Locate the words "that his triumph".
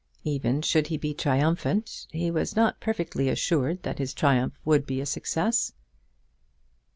3.83-4.57